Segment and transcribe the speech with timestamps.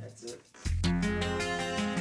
[0.00, 0.40] That's it.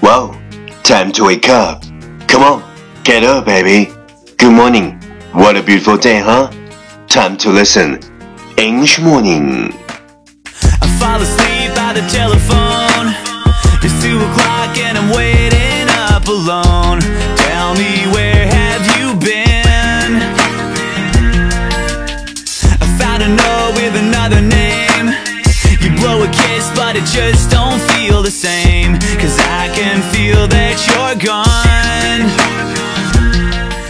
[0.01, 0.35] Whoa,
[0.83, 1.83] time to wake up.
[2.27, 2.63] Come on,
[3.03, 3.91] get up, baby.
[4.37, 4.99] Good morning.
[5.33, 6.51] What a beautiful day, huh?
[7.07, 7.99] Time to listen.
[8.57, 9.73] English morning.
[10.81, 12.60] I fall asleep by the telephone.
[26.40, 28.98] kiss, but it just don't feel the same.
[29.18, 32.30] Cause I can feel that you're gone.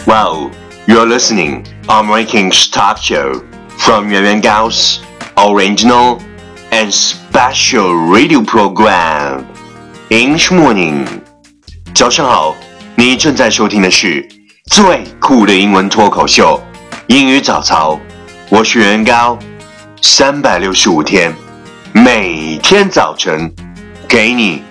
[0.06, 0.50] Wow,
[0.86, 3.44] you're listening American Talk Show
[3.78, 5.00] from Yuan Yuan Gao's
[5.36, 6.20] original
[6.70, 9.46] and special radio program
[10.08, 11.06] English Morning。
[11.94, 12.54] 早上好，
[12.94, 14.26] 你正在收听的是
[14.70, 16.62] 最酷的英文脱口秀
[17.08, 17.98] 英语早操。
[18.48, 19.38] 我是袁高，
[20.00, 21.34] 三百六十五天，
[21.92, 23.52] 每天早晨
[24.08, 24.62] 给你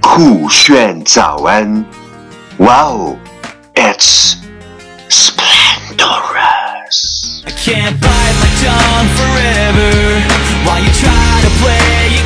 [0.00, 1.84] 酷炫早安。
[2.58, 3.16] Wow,
[3.74, 4.36] it's
[5.08, 6.36] splendorous.
[7.46, 9.92] I can't bite my tongue forever
[10.64, 12.19] while you try to play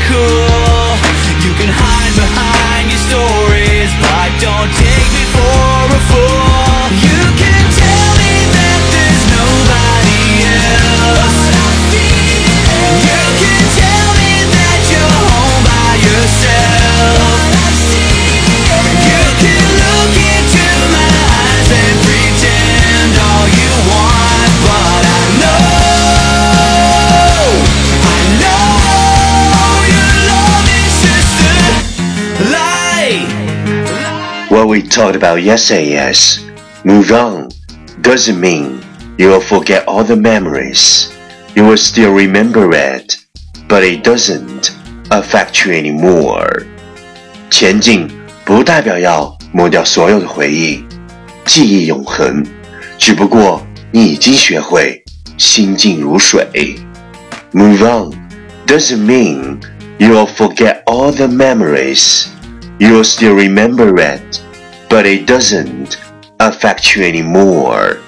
[34.64, 36.40] What we talked about yesterday is
[36.84, 37.50] move on
[38.00, 38.80] doesn't mean
[39.18, 41.12] you will forget all the memories.
[41.54, 43.16] You will still remember it,
[43.68, 44.70] but it doesn't
[45.10, 46.66] affect you anymore.
[47.50, 48.08] 前进
[48.44, 50.84] 不代表要抹掉所有的回忆，
[51.44, 52.44] 记忆永恒，
[52.98, 55.02] 只不过你已经学会
[55.36, 56.76] 心静如水。
[57.52, 58.12] Move on
[58.66, 59.60] doesn't mean
[59.98, 62.26] you will forget all the memories.
[62.78, 64.40] You will still remember it,
[64.88, 65.98] but it doesn't
[66.38, 67.98] affect you anymore.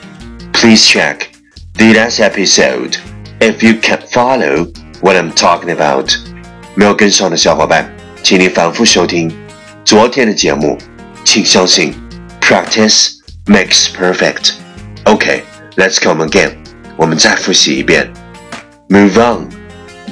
[0.53, 1.32] Please check
[1.75, 2.97] the last episode
[3.41, 4.66] if you can follow
[5.00, 6.15] what I'm talking about.
[6.75, 9.31] 没有跟上的小伙伴，请你反复收听
[9.84, 10.78] 昨天的节目。
[11.25, 11.94] 请相信，
[12.41, 13.12] practice
[13.47, 14.54] makes perfect.
[15.04, 15.43] Okay,
[15.76, 16.53] let's come again.
[16.97, 18.12] 我们再复习一遍。
[18.88, 19.48] Move on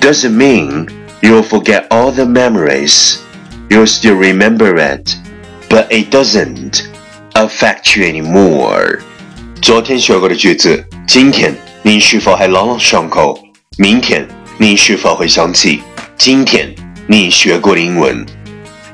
[0.00, 0.88] doesn't mean
[1.20, 3.16] you'll forget all the memories.
[3.68, 5.14] You'll still remember it,
[5.68, 6.82] but it doesn't
[7.34, 9.00] affect you anymore.
[9.62, 13.38] 昨天学过的句子，今天你是否还朗朗上口？
[13.78, 14.26] 明天
[14.58, 15.82] 你是否会想起
[16.18, 16.74] 今天
[17.06, 18.26] 你学过的英文？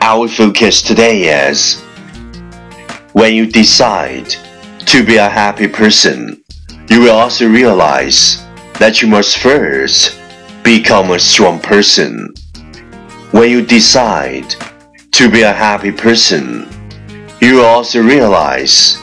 [0.01, 1.77] Our focus today is
[3.13, 4.37] when you decide
[4.87, 6.39] to be a happy person,
[6.89, 8.37] you will also realize
[8.79, 10.13] that you must first
[10.63, 12.35] become a strong person.
[13.33, 14.55] When you decide
[15.21, 16.67] to be a happy person,
[17.41, 18.97] you will also realize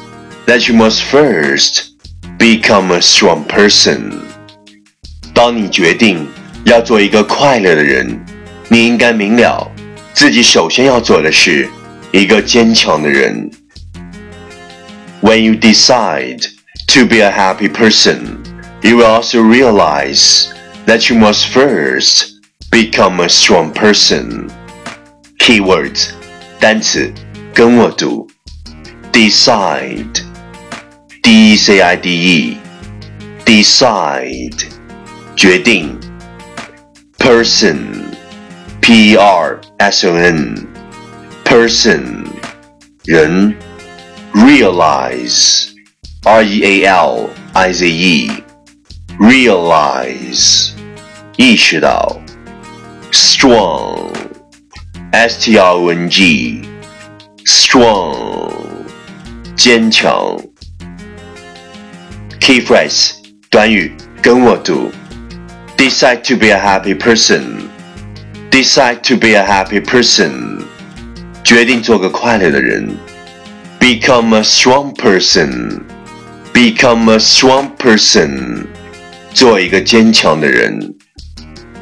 [0.45, 1.91] that you must first
[2.37, 4.19] become a strong person.
[5.33, 6.27] 当你决定
[6.65, 8.23] 要做一个快乐的人，
[8.69, 9.71] 你应该明了
[10.13, 11.67] 自己首先要做的是
[12.11, 13.49] 一个坚强的人。
[15.21, 16.43] When you decide
[16.87, 18.37] to be a happy person,
[18.81, 20.47] you will also realize
[20.85, 22.33] that you must first
[22.69, 24.49] become a strong person.
[25.47, 26.09] Keywords
[26.59, 27.11] 单词
[27.53, 28.27] 跟我读，
[29.11, 30.21] decide,
[31.21, 32.57] d e c i d e,
[33.45, 34.65] decide
[35.35, 35.99] 决定，
[37.17, 37.77] person,
[38.81, 40.67] p e r s o n,
[41.43, 42.25] person
[43.05, 43.53] 人，
[44.33, 45.67] realize,
[46.23, 48.31] r e a l i z e,
[49.19, 50.71] realize
[51.37, 52.19] 意识到，
[53.11, 54.11] strong,
[55.11, 56.61] s t r o n g,
[57.45, 58.51] strong
[59.55, 60.37] 坚强。
[62.39, 63.11] Key phrase
[63.49, 64.91] 短语跟我读，
[65.77, 67.69] decide to be a happy person,
[68.51, 70.61] decide to be a happy person
[71.43, 72.97] 决定做个快乐的人，
[73.79, 75.81] become a strong person,
[76.53, 78.65] become a strong person
[79.33, 80.95] 做一个坚强的人。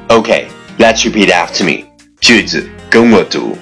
[0.09, 0.45] Okay,
[0.77, 1.85] let's repeat after me.
[2.19, 3.57] 句子 跟我读。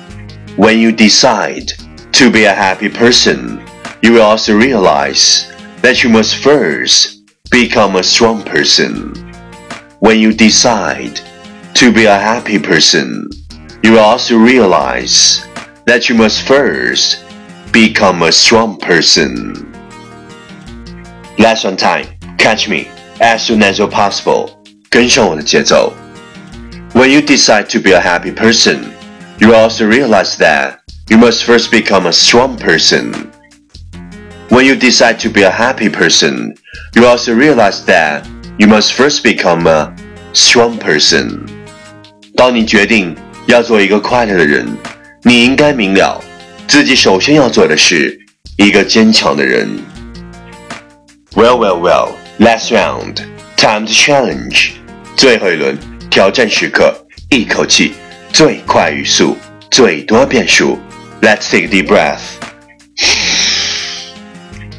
[0.58, 1.74] When you decide
[2.14, 3.60] to be a happy person,
[4.02, 5.46] you will also realize
[5.82, 9.14] that you must first become a strong person.
[10.00, 11.22] When you decide
[11.76, 13.30] to be a happy person,
[13.82, 15.46] you will also realize
[15.86, 17.24] that you must first
[17.72, 19.66] become a strong person.
[21.38, 22.90] Last on time, catch me
[23.22, 24.60] as soon as you're possible.
[24.90, 25.94] 跟上我的节奏。
[26.94, 28.93] When you decide to be a happy person,
[29.40, 33.32] you also realize that you must first become a strong person.
[34.50, 36.56] When you decide to be a happy person,
[36.96, 38.26] you also realize that
[38.58, 39.94] you must first become a
[40.34, 41.42] strong person.
[42.36, 43.16] 当你决定
[43.48, 44.68] 要做一个快乐的人，
[45.24, 46.22] 你应该明了，
[46.68, 48.20] 自己首先要做的是
[48.58, 49.68] 一个坚强的人。
[51.36, 52.10] Well, well, well.
[52.40, 53.18] Last round,
[53.58, 54.72] time to challenge.
[55.16, 55.78] 最后一轮
[56.10, 57.94] 挑战时刻，一口气，
[58.34, 59.36] 最快语速，
[59.70, 60.78] 最多变数。
[61.22, 62.38] Let's take a deep breath.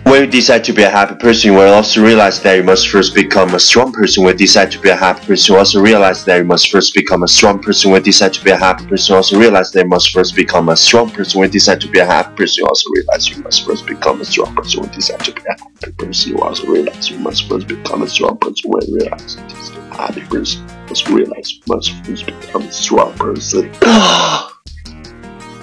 [0.03, 2.89] When you decide to be a happy person, you will also realize that you must
[2.89, 4.25] first become a strong person.
[4.25, 6.95] When you decide to be a happy person, you also realize that you must first
[6.95, 7.93] become a strong person.
[7.93, 10.35] When you decide to be a happy person, you also realize that you must first
[10.35, 11.39] become a strong person.
[11.39, 14.21] When you decide to be a happy person, you also realize you must first become
[14.21, 14.81] a strong person.
[14.81, 18.03] When you decide to be a happy person, you also realize you must first become
[18.03, 18.71] a strong person.
[18.71, 22.64] When you realize it is A happy person, you must realize you must first become
[22.64, 23.66] a strong person.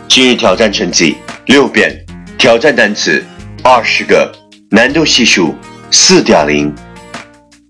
[0.08, 2.04] 今日挑战成绩六遍，
[2.38, 3.24] 挑战单词
[3.62, 4.30] 二十个，
[4.70, 5.54] 难度系数
[5.90, 6.74] 四点零。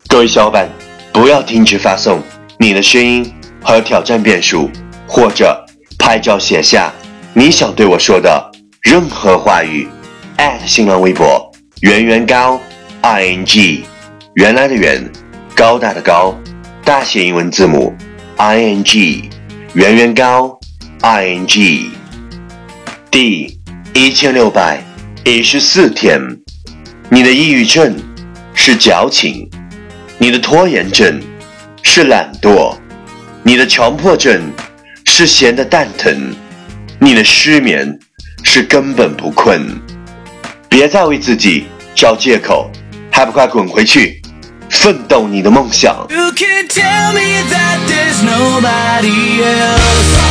[0.09, 0.69] 各位小伙伴，
[1.13, 2.23] 不要停止发送
[2.59, 3.33] 你的声音
[3.63, 4.71] 和挑战变数，
[5.07, 5.65] 或者
[5.99, 6.93] 拍照写下
[7.33, 8.51] 你想对我说的
[8.83, 9.89] 任何话语。
[10.67, 11.51] 新浪微博
[11.81, 12.61] 圆圆高
[13.03, 13.85] i n g，
[14.35, 15.11] 原来的圆，
[15.55, 16.37] 高大的高，
[16.85, 17.95] 大写英文字母
[18.37, 19.31] i n g，
[19.75, 20.59] 圆圆高
[21.01, 21.91] i n g。
[23.09, 23.57] 第
[23.95, 24.83] 一千六百
[25.25, 26.21] 一十四天，
[27.09, 27.95] 你的抑郁症
[28.53, 29.49] 是矫情，
[30.19, 31.21] 你的拖延症
[31.83, 32.75] 是懒惰，
[33.45, 34.43] 你的强迫症
[35.05, 36.35] 是闲得蛋疼，
[36.99, 37.97] 你的失眠
[38.43, 39.65] 是根本不困。
[40.69, 42.71] 别再为自己找借口，
[43.11, 44.22] 还不快滚回去，
[44.73, 50.22] 奋斗你的梦想！You can tell me that there's nobody else